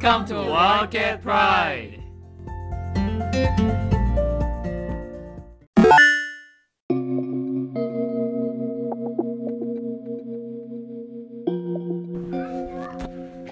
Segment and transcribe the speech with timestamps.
[0.00, 2.00] Welcome to Wildcat Pride.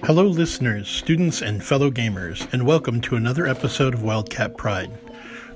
[0.05, 4.91] Hello, listeners, students, and fellow gamers, and welcome to another episode of Wildcat Pride.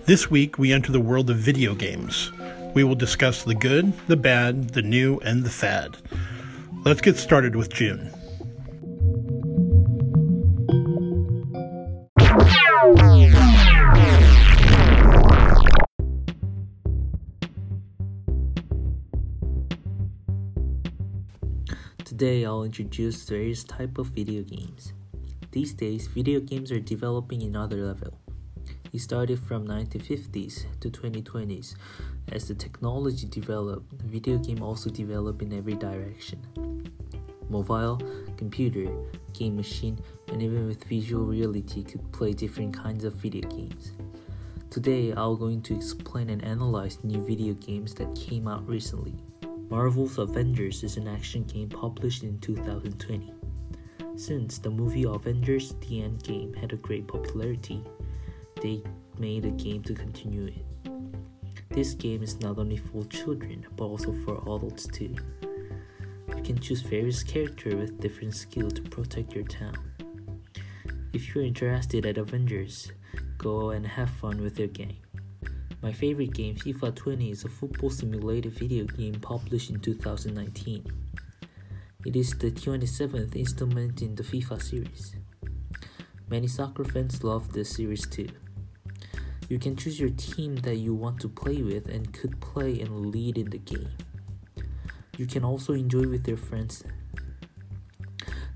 [0.04, 2.34] This week, we enter the world of video games.
[2.74, 5.96] We will discuss the good, the bad, the new, and the fad.
[6.84, 8.12] Let's get started with June.
[22.12, 24.92] Today I'll introduce various type of video games.
[25.52, 28.20] These days, video games are developing another level.
[28.92, 31.76] It started from 1950s to 2020s.
[32.34, 36.46] As the technology developed, video game also developed in every direction.
[37.48, 38.02] Mobile,
[38.36, 38.92] computer,
[39.32, 43.94] game machine, and even with visual reality could play different kinds of video games.
[44.70, 49.16] Today, I'm going to explain and analyze new video games that came out recently.
[49.72, 53.34] Marvel's Avengers is an action game published in 2020.
[54.18, 57.82] Since the movie Avengers The Endgame had a great popularity,
[58.62, 58.84] they
[59.18, 60.66] made a game to continue it.
[61.70, 65.16] This game is not only for children but also for adults too.
[66.36, 69.78] You can choose various characters with different skills to protect your town.
[71.14, 72.92] If you're interested at Avengers,
[73.38, 74.98] go and have fun with your game.
[75.82, 80.86] My favorite game, FIFA 20, is a football simulator video game published in 2019.
[82.06, 85.16] It is the 27th installment in the FIFA series.
[86.30, 88.30] Many soccer fans love this series too.
[89.50, 93.08] You can choose your team that you want to play with and could play and
[93.08, 93.90] lead in the game.
[95.18, 96.84] You can also enjoy with your friends.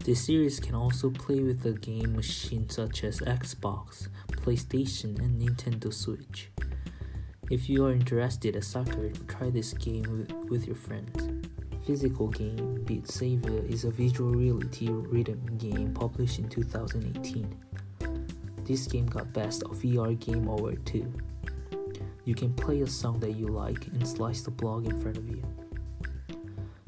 [0.03, 5.91] This series can also play with a game machine such as Xbox, PlayStation, and Nintendo
[5.91, 6.52] Switch.
[7.51, 11.45] If you are interested in soccer, try this game with, your friends.
[11.85, 17.55] Physical game Beat Saber is a visual reality rhythm game published in 2018.
[18.63, 21.13] This game got Best of VR Game Award too.
[22.23, 25.29] You can play a song that you like and slice the block in front of
[25.29, 25.44] you.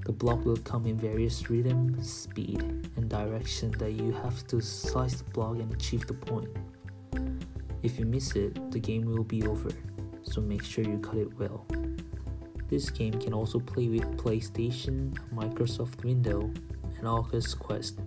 [0.07, 2.61] The block will come in various rhythm, speed,
[2.95, 6.49] and direction that you have to slice the block and achieve the point.
[7.83, 9.69] If you miss it, the game will be over
[10.31, 11.65] so make sure you cut it well.
[12.69, 16.53] This game can also play with PlayStation, Microsoft Windows,
[16.97, 17.99] and Oculus Quest.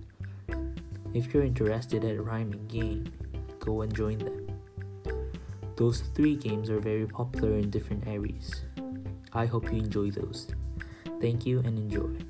[1.14, 3.10] If you're interested at rhyming game,
[3.58, 4.46] go and join them.
[5.76, 8.64] Those three games are very popular in different areas.
[9.32, 10.48] I hope you enjoy those.
[11.20, 12.29] Thank you and enjoy.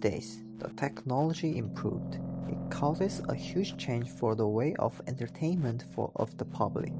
[0.00, 2.18] Days, the technology improved.
[2.48, 6.92] It causes a huge change for the way of entertainment for of the public.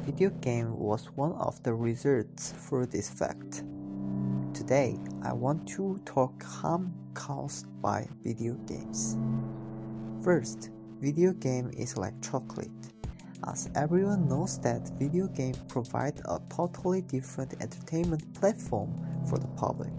[0.00, 3.64] Video game was one of the results for this fact.
[4.54, 9.16] Today, I want to talk harm caused by video games.
[10.22, 10.70] First,
[11.00, 12.70] video game is like chocolate.
[13.46, 18.92] As everyone knows that video games provide a totally different entertainment platform
[19.28, 19.92] for the public.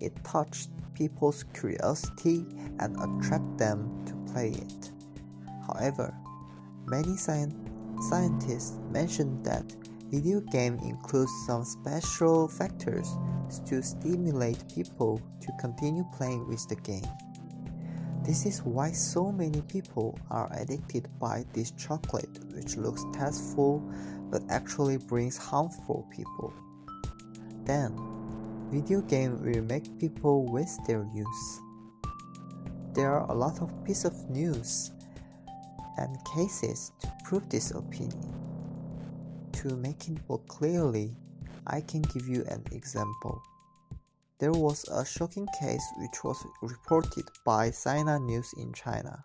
[0.00, 2.44] It touched people's curiosity
[2.80, 4.90] and attract them to play it.
[5.66, 6.12] However,
[6.86, 7.54] many sci-
[8.10, 9.64] scientists mention that
[10.10, 13.16] video game includes some special factors
[13.66, 17.06] to stimulate people to continue playing with the game.
[18.24, 23.80] This is why so many people are addicted by this chocolate which looks tasteful
[24.30, 26.52] but actually brings harmful people.
[27.64, 28.17] Then,
[28.70, 31.60] video game will make people waste their youth.
[32.92, 34.90] There are a lot of pieces of news
[35.96, 38.34] and cases to prove this opinion.
[39.52, 41.16] To make it more clearly,
[41.66, 43.42] I can give you an example.
[44.38, 49.24] There was a shocking case which was reported by Sina News in China.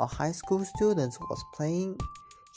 [0.00, 1.98] A high school student was playing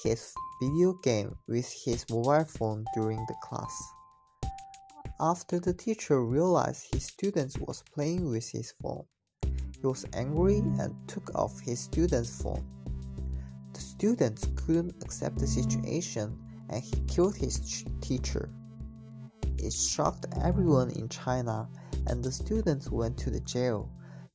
[0.04, 3.74] his video game with his mobile phone during the class.
[5.20, 9.06] After the teacher realized his student was playing with his phone,
[9.42, 12.64] he was angry and took off his student's phone.
[13.74, 16.38] The student couldn't accept the situation
[16.70, 18.52] and he killed his teacher.
[19.58, 21.68] It shocked everyone in China,
[22.06, 23.90] and the students went to the jail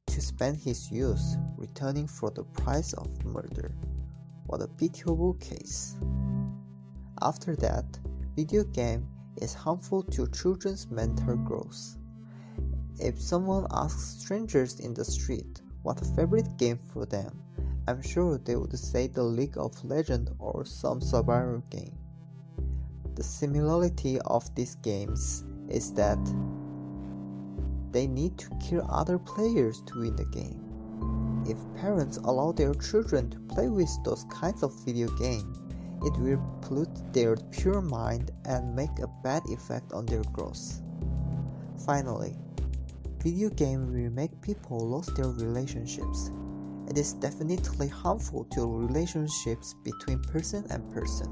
[0.09, 3.73] to spend his youth returning for the price of murder.
[4.47, 5.95] What a pitiable case.
[7.21, 7.85] After that,
[8.35, 9.07] video game
[9.37, 11.97] is harmful to children's mental growth.
[12.99, 17.43] If someone asks strangers in the street what a favorite game for them,
[17.89, 21.99] I'm sure they would say the League of Legends or some survival game.
[23.15, 26.19] The similarity of these games is that
[27.91, 30.61] they need to kill other players to win the game.
[31.47, 35.59] If parents allow their children to play with those kinds of video games,
[36.05, 40.83] it will pollute their pure mind and make a bad effect on their growth.
[41.87, 42.37] Finally,
[43.19, 46.31] video games will make people lose their relationships.
[46.89, 51.29] It is definitely harmful to relationships between person and person.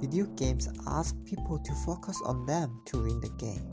[0.00, 3.66] Video games ask people to focus on them to win the game.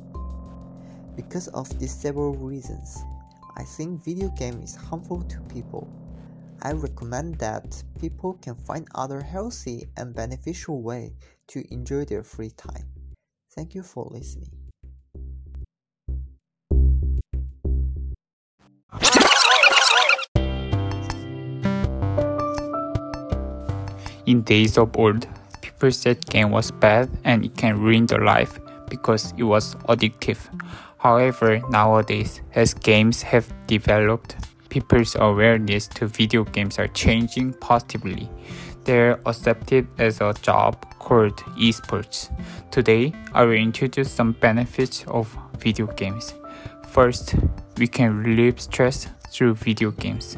[1.16, 2.98] Because of these several reasons,
[3.58, 5.88] I think video game is harmful to people.
[6.62, 11.14] I recommend that people can find other healthy and beneficial way
[11.48, 12.88] to enjoy their free time.
[13.52, 14.52] Thank you for listening.
[24.26, 25.28] In days of old,
[25.62, 28.60] people said game was bad and it can ruin their life
[28.90, 30.40] because it was addictive.
[30.98, 34.36] However, nowadays, as games have developed,
[34.76, 38.30] people's awareness to video games are changing positively.
[38.84, 42.30] They're accepted as a job called esports.
[42.72, 46.34] Today, I will introduce some benefits of video games.
[46.90, 47.36] First,
[47.78, 50.38] we can relieve stress through video games.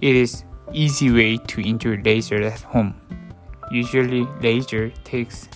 [0.00, 0.42] It is
[0.72, 2.94] easy way to enjoy leisure at home.
[3.70, 5.48] Usually, leisure takes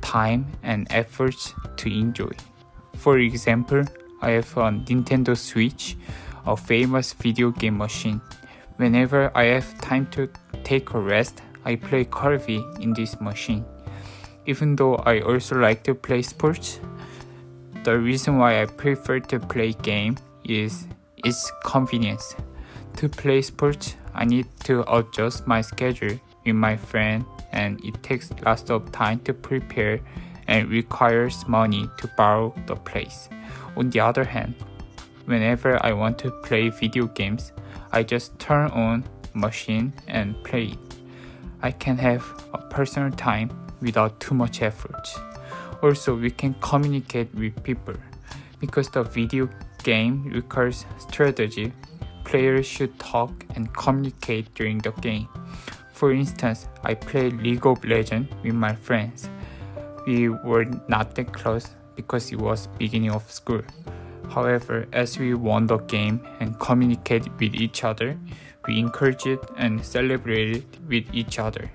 [0.00, 2.32] time and efforts to enjoy.
[2.96, 3.84] For example,
[4.22, 5.96] I have a Nintendo Switch,
[6.46, 8.20] a famous video game machine.
[8.76, 10.28] Whenever I have time to
[10.64, 13.64] take a rest, I play Kirby in this machine.
[14.46, 16.80] Even though I also like to play sports,
[17.84, 20.86] the reason why I prefer to play game is
[21.24, 22.34] its convenience.
[22.96, 28.30] To play sports, I need to adjust my schedule with my friend and it takes
[28.44, 30.00] lots of time to prepare
[30.48, 33.28] and requires money to borrow the place.
[33.76, 34.54] On the other hand,
[35.26, 37.52] whenever I want to play video games,
[37.92, 39.04] I just turn on
[39.34, 40.96] machine and play it.
[41.62, 42.24] I can have
[42.54, 45.08] a personal time without too much effort.
[45.82, 47.94] Also, we can communicate with people.
[48.60, 49.48] Because the video
[49.82, 51.72] game requires strategy,
[52.24, 55.28] players should talk and communicate during the game.
[55.92, 59.28] For instance, I play League of Legends with my friends
[60.06, 63.62] we were not that close because it was beginning of school.
[64.30, 68.18] However, as we won the game and communicated with each other,
[68.66, 71.70] we encouraged and celebrated with each other.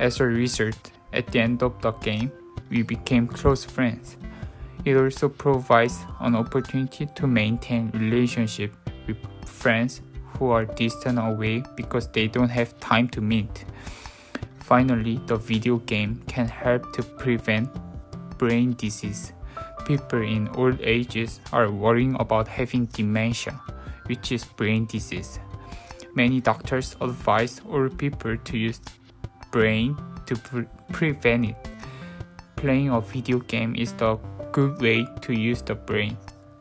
[0.00, 2.32] As a result, at the end of the game,
[2.70, 4.16] we became close friends.
[4.84, 8.74] It also provides an opportunity to maintain relationship
[9.06, 10.00] with friends
[10.38, 13.64] who are distant away because they don't have time to meet.
[14.58, 17.68] Finally, the video game can help to prevent
[18.38, 19.33] brain disease.
[19.84, 23.60] People in old ages are worrying about having dementia,
[24.06, 25.38] which is brain disease.
[26.14, 28.80] Many doctors advise old people to use
[29.52, 31.56] brain to pre- prevent it.
[32.56, 34.16] Playing a video game is the
[34.52, 36.16] good way to use the brain.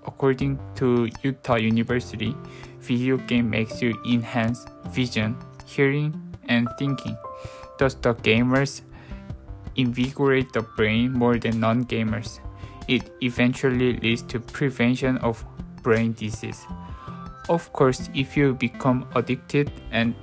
[0.06, 2.36] According to Utah University,
[2.80, 6.12] video game makes you enhance vision, hearing,
[6.50, 7.16] and thinking.
[7.80, 8.82] Thus, the gamers
[9.76, 12.40] invigorate the brain more than non-gamers.
[12.88, 15.46] It eventually leads to prevention of
[15.82, 16.66] brain disease.
[17.50, 20.16] Of course, if you become addicted and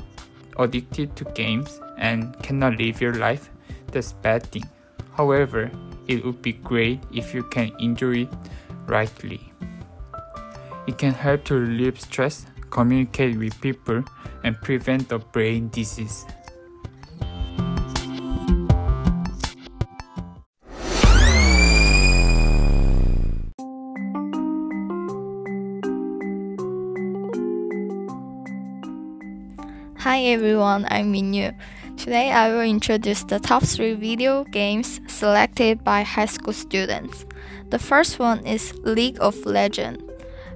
[0.59, 3.51] addicted to games and cannot live your life,
[3.93, 4.69] that's bad thing.
[5.13, 5.71] However,
[6.09, 8.29] it would be great if you can enjoy it
[8.87, 9.53] rightly.
[10.87, 14.03] It can help to relieve stress, communicate with people,
[14.45, 16.25] and prevent the brain disease.
[30.01, 31.55] Hi everyone, I'm Minyu.
[31.99, 37.27] Today I will introduce the top 3 video games selected by high school students.
[37.69, 40.03] The first one is League of Legends.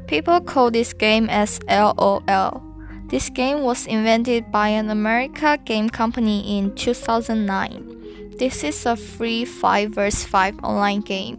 [0.06, 2.64] People call this game as LOL.
[3.10, 8.32] This game was invented by an American game company in 2009.
[8.38, 11.38] This is a free 5 vs 5 online game.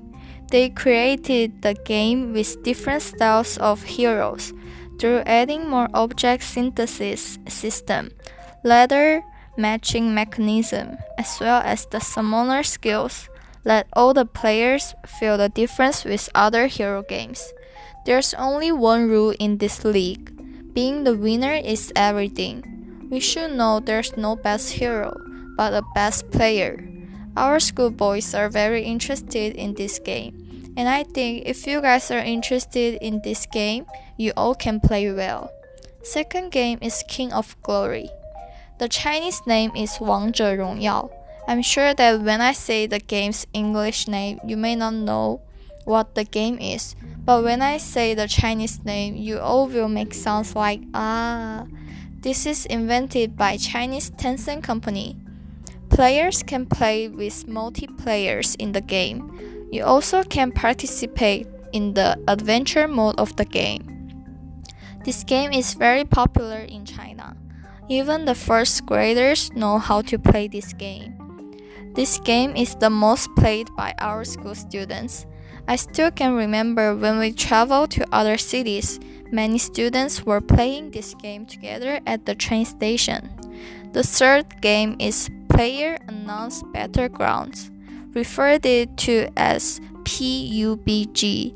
[0.51, 4.53] They created the game with different styles of heroes
[4.99, 8.11] through adding more object synthesis system,
[8.63, 9.21] ladder
[9.57, 13.29] matching mechanism, as well as the summoner skills.
[13.63, 17.51] Let all the players feel the difference with other hero games.
[18.05, 20.31] There's only one rule in this league.
[20.73, 23.07] Being the winner is everything.
[23.09, 25.17] We should know there's no best hero,
[25.57, 26.87] but a best player.
[27.35, 30.44] Our school boys are very interested in this game,
[30.76, 35.10] and I think if you guys are interested in this game, you all can play
[35.12, 35.50] well.
[36.02, 38.08] Second game is King of Glory.
[38.78, 41.10] The Chinese name is 王者荣耀.
[41.46, 45.40] I'm sure that when I say the game's English name, you may not know
[45.84, 50.14] what the game is, but when I say the Chinese name, you all will make
[50.14, 51.66] sounds like ah.
[52.20, 55.16] This is invented by Chinese Tencent company.
[55.88, 59.53] Players can play with multiplayers in the game.
[59.71, 64.13] You also can participate in the adventure mode of the game.
[65.03, 67.35] This game is very popular in China.
[67.89, 71.13] Even the first graders know how to play this game.
[71.93, 75.25] This game is the most played by our school students.
[75.67, 78.99] I still can remember when we traveled to other cities,
[79.31, 83.29] many students were playing this game together at the train station.
[83.93, 87.71] The third game is Player Unknown's Battlegrounds,
[88.15, 91.53] referred to as PUBG.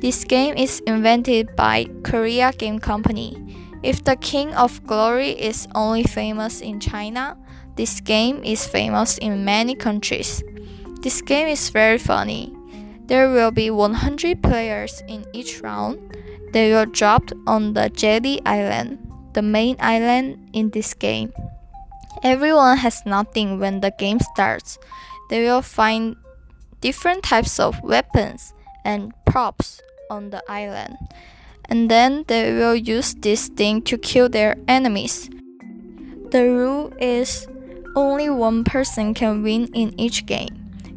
[0.00, 3.38] This game is invented by Korea Game Company.
[3.82, 7.36] If the King of Glory is only famous in China,
[7.74, 10.42] this game is famous in many countries.
[11.00, 12.52] This game is very funny.
[13.06, 15.98] There will be 100 players in each round.
[16.52, 18.98] They will drop on the Jelly Island,
[19.32, 21.32] the main island in this game.
[22.22, 24.78] Everyone has nothing when the game starts.
[25.32, 26.16] They will find
[26.82, 28.52] different types of weapons
[28.84, 30.98] and props on the island
[31.70, 35.30] and then they will use this thing to kill their enemies.
[36.32, 37.48] The rule is
[37.96, 40.52] only one person can win in each game.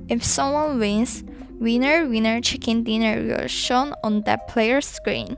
[0.10, 1.24] If someone wins,
[1.58, 5.38] winner winner chicken dinner will shown on that player's screen.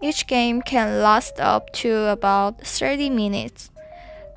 [0.00, 3.70] Each game can last up to about 30 minutes.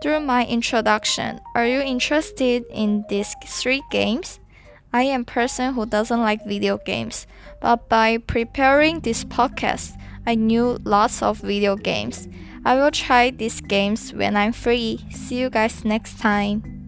[0.02, 4.40] Through my introduction, are you interested in these three games?
[4.92, 7.28] I am a person who doesn't like video games,
[7.62, 12.28] but by preparing this podcast, I knew lots of video games.
[12.66, 15.06] I will try these games when I'm free.
[15.12, 16.81] See you guys next time.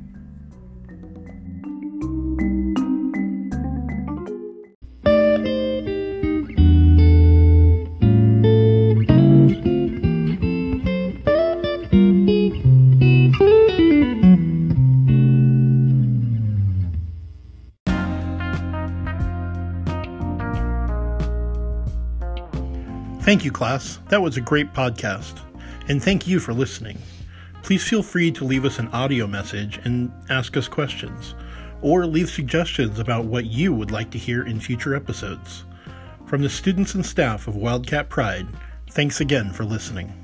[23.24, 24.00] Thank you, class.
[24.10, 25.39] That was a great podcast.
[25.88, 26.98] And thank you for listening.
[27.63, 31.34] Please feel free to leave us an audio message and ask us questions,
[31.82, 35.63] or leave suggestions about what you would like to hear in future episodes.
[36.25, 38.48] From the students and staff of Wildcat Pride,
[38.89, 40.23] thanks again for listening.